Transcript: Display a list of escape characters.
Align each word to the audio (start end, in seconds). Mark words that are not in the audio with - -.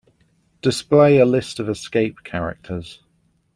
Display 0.63 1.19
a 1.19 1.25
list 1.25 1.59
of 1.59 1.69
escape 1.69 2.23
characters. 2.23 3.03